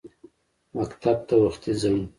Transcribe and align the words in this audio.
مکتب 0.77 1.17
ته 1.27 1.35
وختي 1.43 1.71
ځم. 1.81 1.97